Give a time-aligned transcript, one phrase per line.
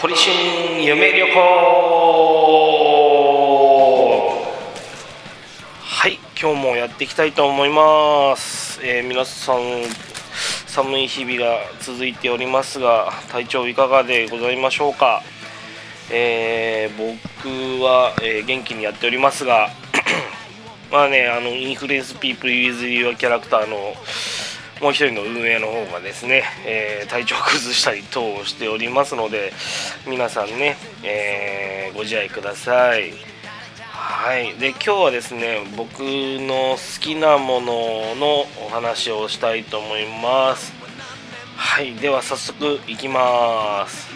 [0.00, 1.34] 堀春夢旅行。
[5.82, 9.58] はい今日もやっていきたいと思います、えー皆さん
[10.68, 15.22] 寒い日々が続いておりますが体調いかがでございましょうか、
[16.10, 19.68] えー僕は、えー元気にやっておりますが
[20.90, 23.76] まあねあのインフルエンスピープルユーズリーキャラクターの
[24.80, 29.52] もう一人の運営の方がですね、えー体調を崩したり等をしておりますので
[30.06, 33.12] 皆さんね、えーご自愛ください。
[33.90, 34.54] はい。
[34.54, 40.72] で今日はですね僕の好きなもののお話をしたいと思います。
[41.56, 41.94] はい。
[41.96, 44.08] では早速いきます。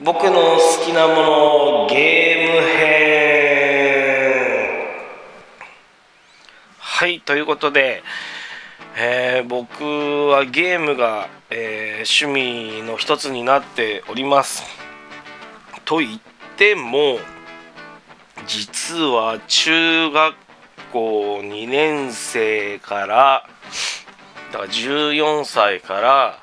[0.00, 3.00] 僕の好きなものゲーム編。
[6.78, 7.20] はい。
[7.20, 8.02] ということで
[8.96, 9.84] えー僕
[10.28, 12.26] はゲームが、えー趣
[12.80, 14.62] 味の一つになっております。
[15.84, 16.20] と言っ
[16.56, 17.18] ても
[18.46, 20.34] 実は中学
[20.92, 23.48] 校2年生から
[24.52, 26.38] だから14歳から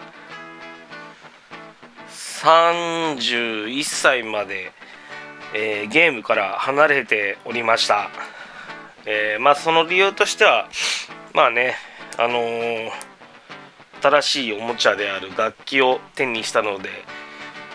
[2.07, 4.71] 31歳まで、
[5.53, 8.09] えーゲームから離れておりました、
[9.05, 10.69] えーまあその理由としては
[11.33, 11.75] まあね
[12.17, 12.91] あのー
[13.99, 16.89] 新しいおもちゃである楽器を手にしたので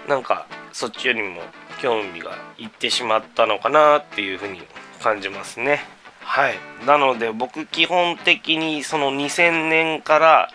[0.08, 1.42] なんかそっちよりも
[1.80, 4.62] 興味がいってしまったのかなっていうふうに
[5.02, 5.80] 感じますね。
[6.20, 6.54] はい。
[6.86, 10.48] なので僕基本的にその2000年から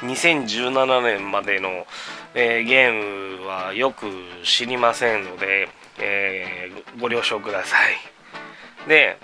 [0.00, 1.86] 2017年までの、
[2.34, 4.06] えーゲームはよく
[4.44, 5.68] 知りませんので、
[6.00, 8.88] えーご了承ください。
[8.88, 9.18] で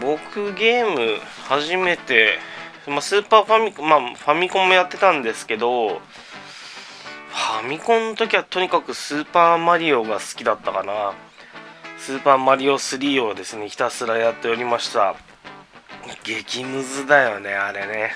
[0.00, 1.18] 僕ゲーム
[1.48, 2.38] 初めて、
[2.86, 11.12] まあ、スーパーファミコンまあファミコンもやってたんですけどファミコンの時はとにかくスーパーマリオが好きだったかな。
[11.98, 15.14] スーパーマリオ3をですねひたすらやっておりました。
[16.24, 18.10] 激ムズだよねあれね。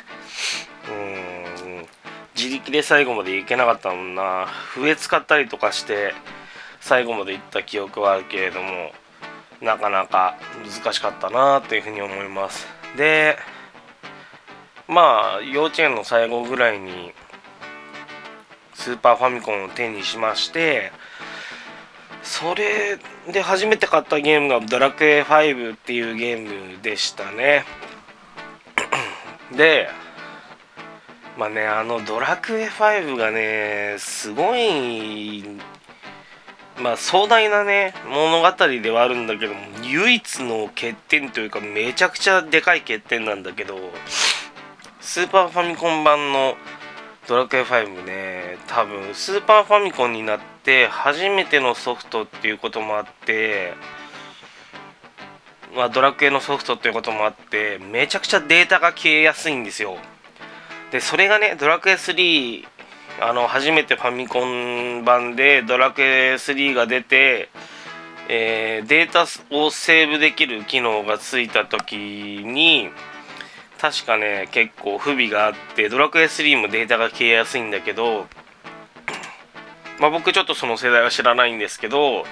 [0.88, 1.87] うーん。
[2.37, 4.47] 自力で最後までいけなかったもんな。
[4.75, 6.12] 笛使ったりとかして
[6.81, 8.93] 最後まで行った記憶はあるけれども
[9.62, 12.66] なかなか難しかったなというふうに思います。
[12.97, 13.38] で
[14.89, 17.13] まあ幼稚園の最後ぐらいに
[18.75, 20.93] スーパーファミコンを手にしまして
[22.23, 22.99] それ
[23.33, 27.65] で初めて買ったゲームが「ドラクエ5」っていうゲームでしたね。
[29.53, 29.89] で
[31.37, 35.45] まあねあの「ドラクエ5」がねすごい
[36.79, 43.79] まあ壮大なね物語ではあるんだけども唯一の欠点というかめちゃくちゃでかい欠点なんだけど
[45.06, 46.56] スーパーファミコン版の
[47.28, 53.75] ドラクエ5ね多分スーパーファミコンになって初めてのソフトっていうこともあって
[55.77, 59.97] まあドラクエのソフトっていうこともあってめちゃくちゃデータが消えやすいんですよ。
[60.91, 62.65] でそれがねドラクエ3
[63.21, 67.49] あの初めてファミコン版でドラクエ3が出て、
[68.28, 69.23] えーデータ
[69.56, 72.91] をセーブできる機能がついた時に
[73.81, 78.26] 確かね結構不備があってドラクエ3もデータが消えやすいんだけど
[80.00, 82.25] まあ僕ちょっとその世代は知らないんですけど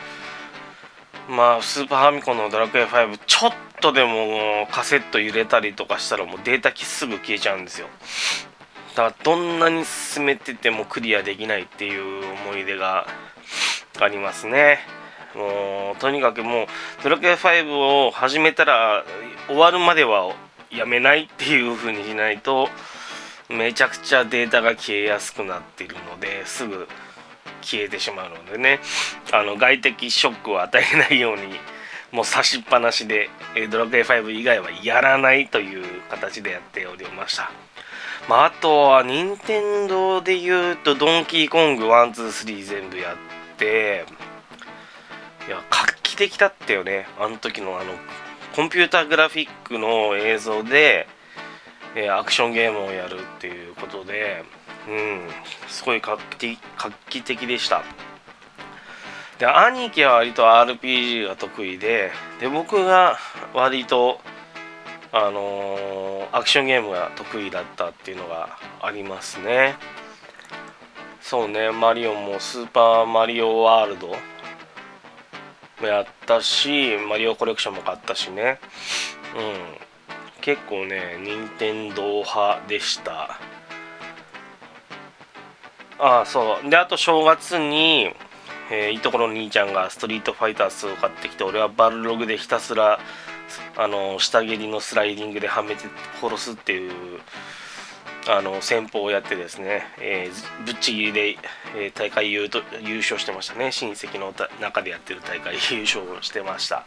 [1.29, 7.89] まあスーパーファミコンのドラクエ5ちょっとでもカセット揺れたりとかしたらもうデータ機すぐ消えちゃうんですよ。
[8.95, 13.07] だからどんなに進めててもクリアできないっていう思い出が
[14.01, 14.79] ありますね。
[15.35, 16.67] もうとにかくもう
[17.03, 19.05] ドラクエ5を始めたら
[19.49, 20.33] 終わるまでは
[20.77, 22.69] やめないっていう風にしないと
[23.49, 26.89] めちゃくちゃデータが消えやすくなってるのですぐ
[27.63, 28.81] 消えてしまうのでね
[29.33, 31.43] あの外的ショックを与えないように
[32.13, 33.29] もう差しっぱなしで
[33.71, 37.51] ドラクエ5以外はやらないという形でやっておりました。
[38.29, 43.17] まあ、あとは任天堂で言うとドンキーコング123全部やっ
[43.59, 44.07] て
[45.47, 47.93] いや画期的だったよねあの時のあの
[48.55, 51.09] コンピューターグラフィックの映像で、
[51.97, 54.45] えーアクションゲームをやるっていうことで
[54.89, 55.29] うん
[55.69, 57.83] すごい画期的画期的でした。
[59.39, 63.19] で兄貴は割と RPG が得意でで僕が
[63.53, 64.21] 割と
[65.11, 69.77] あのーアクションゲームが得意だったっていうのがありますね。
[71.21, 74.15] そうねマリオもスーパーマリオワールド
[75.87, 78.59] やったしマリオコレクションも買ったしね。
[79.37, 80.41] うん。
[80.41, 83.39] 結構ね任天堂派でした。
[85.99, 86.71] ああそう。
[86.71, 88.15] であと正月に
[88.71, 92.99] えー、いとこの兄ちゃんがストリートファイター2を買ってきて俺はバルログでひたすら
[93.77, 95.85] あの下蹴りのスライディングではめて
[96.21, 96.93] 殺すっていう
[98.27, 101.29] あの戦法をやってですね、えー、ぶっちぎりで、
[101.77, 103.71] えー、大会優と優勝してましたね。
[103.71, 106.85] 親戚の中でやってる大会 優勝してました。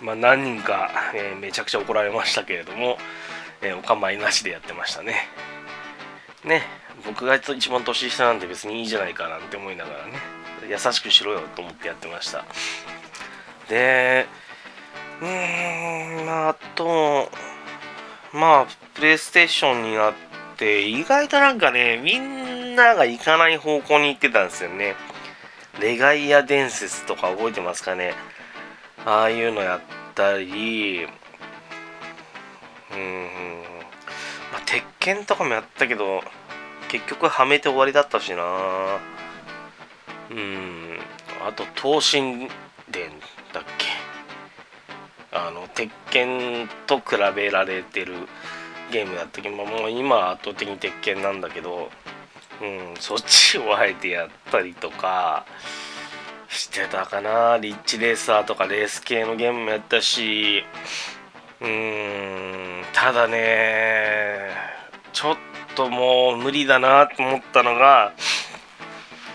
[0.00, 0.06] うん。
[0.06, 2.98] まあ何人か、えー、めちゃくちゃ怒られましたけれども、
[3.62, 5.28] えお構いなしでやってましたね。
[6.44, 6.80] ね。
[7.04, 10.18] 僕が一番年下なんで別にいいじゃないかなんて思いながらね
[10.68, 12.44] 優しくしろよと思ってやってました。
[13.68, 14.26] で
[15.20, 17.30] うーんまああと
[18.32, 20.14] まあプレイステーションになっ
[20.56, 24.94] て意外となんかねみんなが行かない方向に行ってたんですよね。
[25.80, 28.14] レガイア伝説とか覚えてますかね。
[29.04, 29.80] ああいうのやっ
[30.14, 31.06] たり
[32.92, 33.62] うん
[34.52, 36.22] まあ鉄拳とかもやったけど
[36.88, 38.98] 結局はめて終わりだったしな。
[40.30, 40.98] うん。
[41.46, 42.48] あと東神
[42.90, 43.06] 殿
[45.32, 48.14] あの鉄拳と比べられてる
[48.90, 51.90] ゲームだったけどもう今は圧倒的に鉄拳なんだけど、
[52.60, 55.46] うん、そっちをあえてやったりとか
[56.48, 57.58] してたかな。
[57.58, 60.64] リッチレーサーとかレース系のゲームもやったし
[61.60, 64.48] うーんただね
[65.12, 65.36] ちょっ
[65.76, 68.12] ともう無理だなと思ったのが、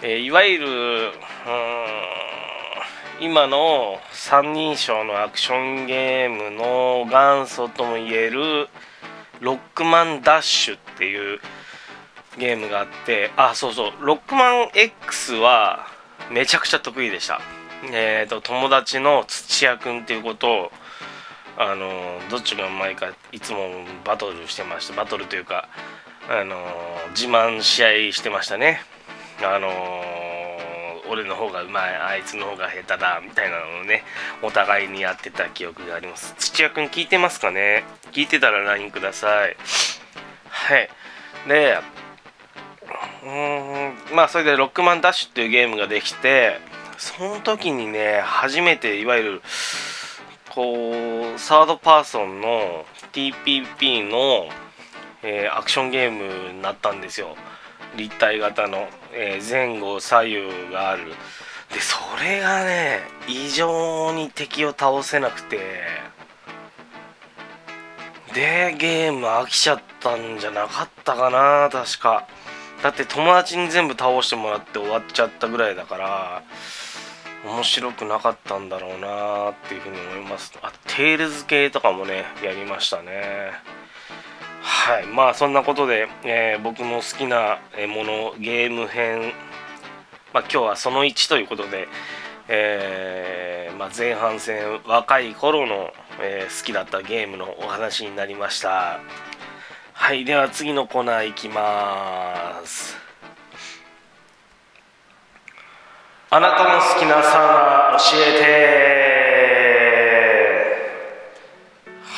[0.01, 1.11] えー、いわゆるうん
[3.21, 8.67] 今の三人称のアクションゲームの元祖ともいえる
[9.39, 11.39] ロックマンダッシュっていう
[12.37, 13.91] ゲームがあってあそうそう。
[14.01, 15.87] ロックマン X は
[16.29, 17.39] めちゃくちゃ得意でした。
[17.93, 20.71] えっ、ー、と友達の土屋くんっていうことを
[21.57, 23.69] あのどっちがうまいかいつも
[24.03, 24.93] バトルしてました。
[24.93, 25.69] バトルというか
[26.29, 26.57] あの
[27.11, 28.81] 自慢試合してましたね。
[29.41, 29.69] あの
[31.09, 34.03] 俺の方がうまいあいつの方が下手だみたいなのをね
[34.41, 36.33] お互いにやってた記憶があります。
[36.37, 37.83] 土屋くん聞いてますかね？
[38.11, 39.55] 聞いてたら LINE ください。
[40.49, 40.89] はい。
[41.47, 41.77] で
[43.23, 46.59] うーんまあそれでロックマンダッシュっていうゲームができて
[46.97, 49.41] その時にね初めていわゆる
[50.49, 54.47] こうサードパーソンの TPP の、
[55.21, 57.35] えー、アクションゲームになったんですよ。
[57.95, 61.13] 立体型の、えー、前後左右がある。
[61.73, 65.59] でそれがね異常に敵を倒せなくて。
[68.33, 72.27] でゲーム飽きちゃったんじゃなかったかな確か。
[72.83, 76.43] だって友達に全部倒してもらって終わっちゃったぐらいだから
[77.45, 80.51] 面白くなかったんだろうなっていうふうに思います。
[80.61, 83.51] あテールズ系とかもねやりましたね。
[84.85, 85.07] はい。
[85.07, 89.33] まあそんなことで、えー、僕の好きなものゲーム編、
[90.31, 91.87] まあ、今日はその1ということで、
[92.47, 95.91] えー、まあ、前半戦若い頃の、
[96.21, 98.99] えー、好きだったゲームのお話になりました。
[99.93, 100.23] はい。
[100.23, 102.95] では次のコーナーいきます。
[106.29, 109.14] あなたの好きなサウナ教えて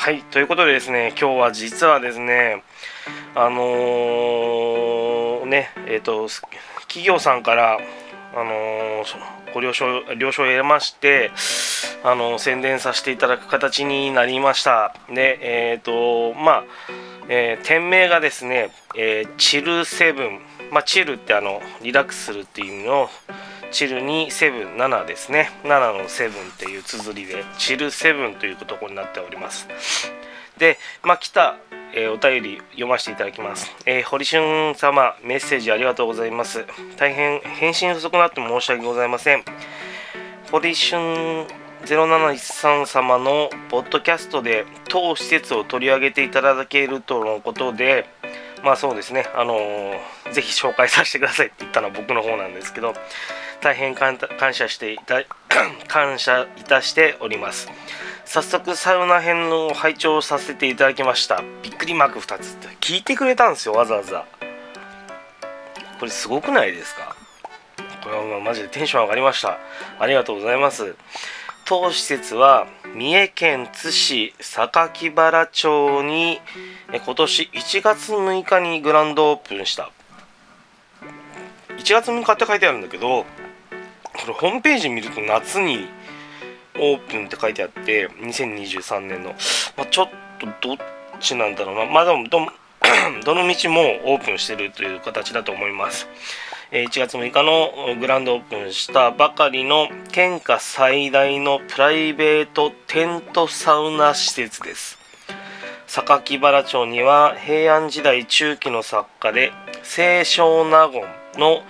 [0.00, 2.62] はいということでですね今日は実はですね
[3.34, 6.28] あのー、ねえっ、ー、と
[6.82, 7.78] 企業さんから
[8.32, 9.04] あのー、
[9.52, 11.32] ご了承了承を得まして
[12.04, 14.94] あの宣伝させていただく形になりました。
[15.12, 16.64] でえっ、とまあ、
[17.28, 20.40] え店名がですね、えチルセブン。
[20.70, 23.08] まあ、チルってあのリラックスするっていう意味の
[23.70, 25.50] チルにセブン7ですね。
[25.64, 29.68] 7のセブンっていう綴りでチルセブンというとこになっております。
[30.58, 31.56] でまあ来た、
[31.94, 36.64] えー、お便り読ませていただきます、えー、堀俊様メッセージありがとうございます。
[36.96, 39.44] 大変返信不足なって申し訳ございません。
[40.50, 41.46] 堀俊
[41.84, 48.06] 0713様のポッドキャストで当施設を取り上げていただけるとのことで
[48.62, 49.26] まあそうですね。
[49.34, 52.94] あのー、ぜひ紹介させてくださいって言ったのは僕の方なんですけど
[53.60, 54.18] 大変感
[54.52, 55.22] 謝していた
[55.88, 57.70] 感謝いたしております。
[58.24, 61.42] 早速サウナ編の拝聴させていただきました。
[61.62, 62.68] びっくりマーク2つって。
[62.80, 64.26] 聞いてくれたんですよわざわざ。
[65.98, 67.16] これすごくないですか？
[68.04, 69.58] これはマジでテンション上がりました。
[69.98, 70.94] ありがとうございます。
[71.68, 76.40] 当施設は三重県津市榊原町に
[76.90, 79.90] 今年1月6日にグランドオープンした。
[81.76, 83.26] 1月6日って書いてあるんだけどこ
[84.28, 85.88] れホームページ見ると夏に
[86.78, 89.34] オープンって書いてあって2023年の、
[89.76, 90.08] まあ、ちょっ
[90.40, 90.76] とどっ
[91.20, 91.84] ちなんだろうな。
[91.84, 92.40] まあでもど
[93.26, 96.08] どの道もオープンしてるという形だと思います。
[96.70, 104.98] 1月6日のグランドオープンしたばかりの県下最大のプライベートテントサウナ施設です
[105.86, 109.50] 榊原町には平安時代中期の作家で
[109.82, 111.04] 清少納言
[111.36, 111.62] の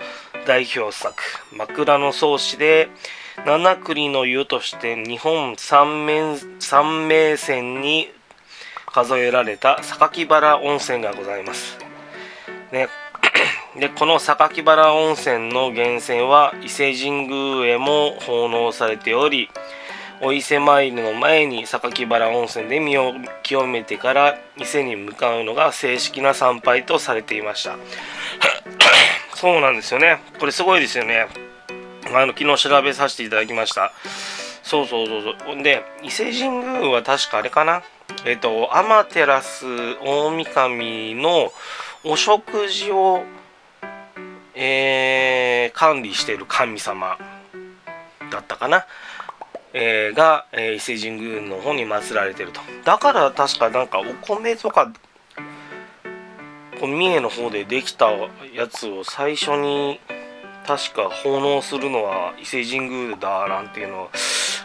[0.45, 1.15] 代表作
[1.55, 2.89] 「枕草子」で
[3.45, 8.11] 七栗の湯として日本三名三名泉に
[8.85, 11.77] 数えられた榊原温泉がございます。
[12.73, 12.89] ね、
[13.77, 19.49] でこの榊原温泉の源泉は伊勢神宮へも奉納されており
[20.21, 27.77] お伊勢参りの前に榊原温泉で身を清めてから伊勢に向かうのが正式な参拝とされていました。
[29.35, 30.19] そうなんですよね。
[30.39, 31.27] これすごいですよね。
[32.13, 33.93] あの昨日調べさせていただきました。
[34.63, 35.63] そうそうそうそう。
[35.63, 37.83] で伊勢神宮は確かあれかな。
[38.25, 39.41] えっ、と天照
[40.03, 41.53] 大神の
[42.03, 43.23] お食事を
[44.61, 47.17] えー、管理している神様
[48.29, 48.85] だったかな、
[49.73, 52.59] えー、が、えー、伊勢神宮の方に祀られてると。
[52.83, 54.91] だから確かなんかお米とか
[56.79, 58.11] こ三重の方でできた
[58.53, 60.01] やつを最初に
[60.67, 64.09] 確か奉納するのは伊勢神宮だなんていうのを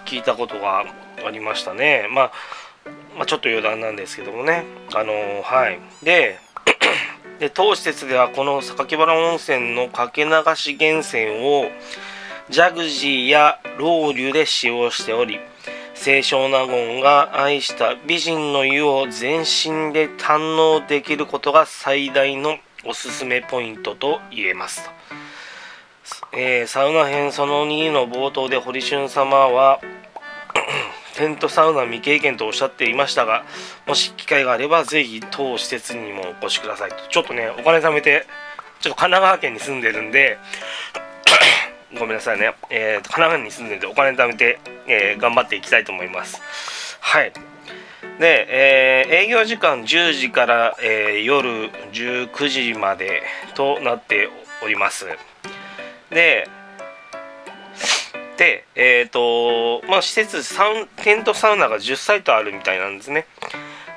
[0.07, 0.85] 聞いたことが
[1.25, 2.33] ありましたね、まあ、
[3.17, 4.65] まあ、ちょっと余談なんですけどもね。
[4.93, 5.79] あのはい。
[6.05, 6.39] で
[7.39, 11.67] で当施設ではこの榊原温泉のかけ流し源泉を
[12.51, 15.39] ジャグジーやロウリュで使用しており
[15.95, 24.85] 清少納言が愛した美人の湯を全身で堪能できることが最大のおすすめポイントと言えます。
[24.85, 24.91] と、
[26.33, 29.81] えー、サウナ編その2の冒頭で堀俊様は
[31.15, 33.45] テントサウナ未経験とおっしゃっていましたが
[33.87, 36.97] もし機会があればぜひ当施設にもお越しくださいと。
[37.09, 38.27] ちょっとねお金貯めて
[38.81, 40.39] ちょっと神奈川県に住んでるんで
[41.99, 46.99] ごめんなさいね、えー、神奈川に住んでるんでお金貯めて、えー、頑張っていきたいと思います。
[47.01, 47.33] はい。
[48.19, 53.23] で、えー、営業時間10時から、えー、夜19時まで
[53.55, 54.29] となって
[54.63, 55.07] おります。
[56.11, 56.49] で
[58.37, 63.27] で、えっ、ー、と、まあ、施設サウ、テントサウナが10サイトあるみたいなんですね。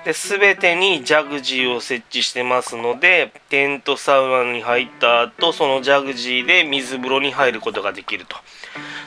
[0.06, 8.38] で、全てにジャグジーを設置してますので、テントサウナに入った後、そのジャグジーで水風呂に入ることができると。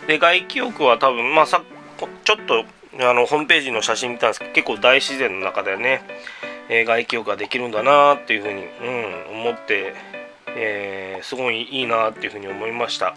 [0.07, 1.63] で、外気浴は多分、まあ、さ
[2.25, 2.65] ちょっと、
[2.99, 6.03] あの、ホームページの写真見たんですけど、結構大自然の中でね、
[6.69, 9.95] えー、外気浴ができるんだなっていうふうに、うん、思って、
[10.49, 13.15] えー、すごいいいなっていうふうに思いました。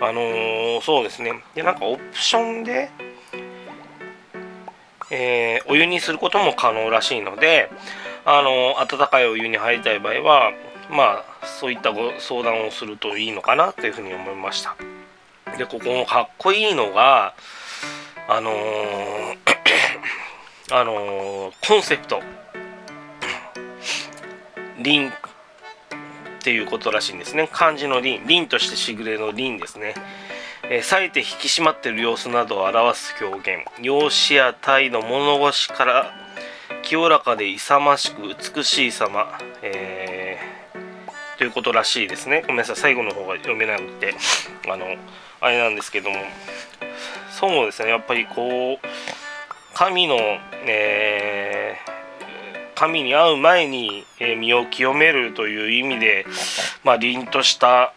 [0.00, 1.42] あのー、そうですね。
[1.54, 2.90] で、なんかオプションで、
[5.10, 7.70] えー、お湯にすることも可能らしいので、
[8.24, 10.52] あのー、温かいお湯に入りたい場合は、
[10.90, 14.76] まあ、そういったご相談をするといいのかなというふうに思いました。
[15.56, 17.34] で、ここのかっこいいのが、
[18.28, 19.36] あのー、
[20.70, 22.22] あのコンセプト。
[24.80, 25.12] リン
[26.38, 27.48] っていうことらしいんですね。
[27.52, 28.20] 漢字の輪。
[28.24, 29.94] 輪としてしぐれの輪ですね。
[30.70, 36.12] えー、冴えて引き締まってる様子などを表す表現容姿や態度物腰から
[36.82, 38.22] 清らかで勇ましく
[38.54, 42.42] 美しい様、えー、ということらしいですね。
[42.42, 42.76] ごめんなさい。
[42.76, 44.14] 最後の方が読めなくて。
[44.68, 44.86] あの
[45.40, 46.16] あれなんですけども。
[47.30, 47.90] そうですね。
[47.90, 48.86] やっぱりこう
[49.74, 50.16] 神の、
[50.66, 51.97] えー
[52.78, 56.24] 神に会う前に、え身を清めるという意味で、
[56.84, 57.92] まあ、凛とした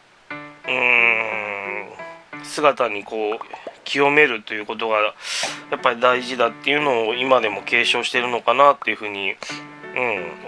[0.65, 3.39] うーん姿にこう
[3.83, 4.97] 清めるということが
[5.69, 9.35] やっぱり大事だっていうのを今でも継承してるのかなっていうふうに、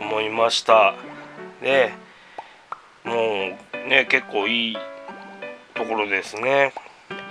[0.02, 0.96] うん、思いました。
[1.62, 1.92] で
[3.04, 4.78] もうね結構いい
[5.76, 6.74] ところですね。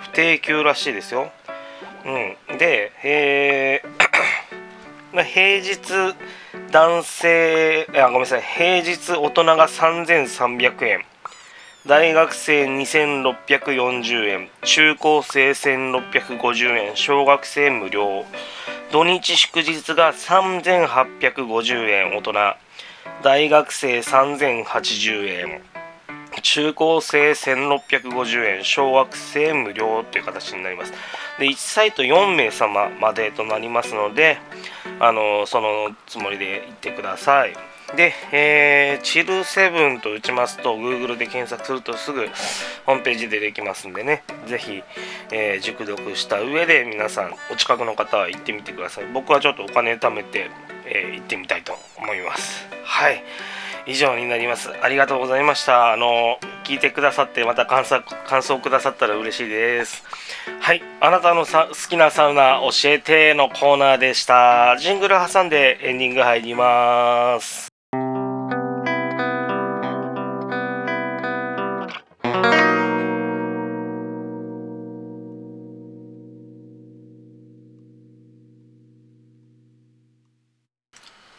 [0.03, 1.33] 不定休らしいですよ。
[2.05, 2.59] うん。
[2.59, 4.02] でえー、
[5.21, 6.17] 平日
[6.71, 8.43] 男性あごめんなさい。
[8.43, 11.05] 平日大人が3300円。
[11.87, 14.49] 大学生2640円。
[14.65, 16.97] 中高生1650円。
[16.97, 18.25] 小学生無料。
[18.91, 22.17] 土日祝日が3850円。
[22.17, 22.33] 大人
[23.23, 25.61] 大学生3080円。
[26.41, 28.65] 中高生1650円。
[28.65, 30.93] 小学生無料という形になります。
[31.39, 34.39] で1サイト4名様までとなりますので
[35.03, 37.53] あのそのつもりで行ってください。
[37.97, 42.29] で、えー、チル7と打ちますと Google で検索するとすぐ
[42.87, 44.23] ホームページでできますんでね。
[44.47, 44.81] ぜひ、
[45.33, 49.07] えー、熟読した上で皆さんお近くの方は行ってみてください。
[49.13, 50.49] 僕はちょっとお金貯めて、
[50.87, 52.69] えー、行ってみたいと思います。
[52.85, 53.25] はい。
[53.87, 54.71] 以上になります。
[54.81, 55.93] ありがとうございました。
[55.93, 60.03] あの聞いてくださってまた感想感想くださったら嬉しいです。
[60.61, 60.83] はい。
[61.01, 64.77] あなたのさ好きなサウナ教えてのコーナーでした。
[64.79, 67.69] ジングル挟んでエンディング入ります。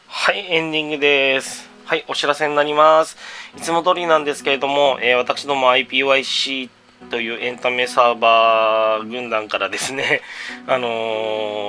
[0.08, 1.73] はいエンディングです。
[1.86, 3.18] はい、お知らせになります。
[3.58, 6.70] いつも通りなんですけれども、えー、私ども IPYC
[7.10, 10.22] というエンタメサーバー軍団からですね、
[10.66, 10.88] あの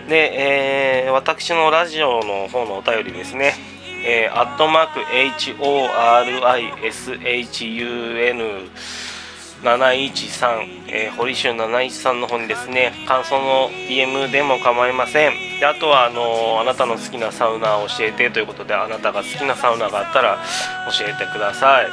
[0.09, 3.53] で、えー、私のラジオの方のお便りですね。
[4.05, 5.57] え、アットマーク HORISHUN
[9.63, 15.59] 713、えー、堀州713の方にですね感想の DM でも構いません。
[15.59, 20.37] であとはあのー、あなたの好きなサウナを教えてということであなたが好きなサウナがあったら
[20.97, 21.87] 教えてください。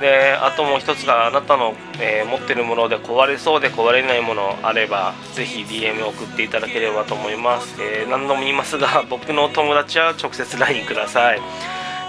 [0.00, 11.40] であともう一つがあなたの、えー、持ってるもので壊れそうで壊れないものあればぜひ DM 送っていただければと思います、え何度も言いますが僕の友達は直接 LINE ください。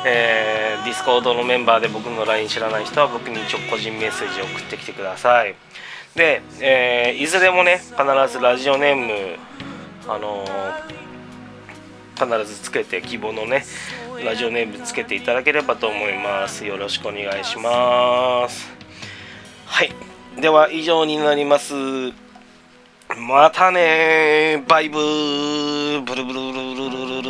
[0.05, 5.55] えー、ディスコードのメンバーで僕の LINE 知らない人は僕に一応個人メッセージを送ってきてください。
[6.15, 7.93] で、えー、いずれもね必
[8.31, 9.37] ずラジオネーム
[10.07, 13.63] あのー、必ずつけて希望のね
[14.23, 16.65] ラジオネームつけていただければと思います。
[16.65, 18.71] よろしくお願いします。
[19.65, 19.91] はい。
[20.39, 21.73] では以上になります。
[23.17, 26.01] またねバイブー。
[26.01, 27.22] ブルブルブルブルブルブル。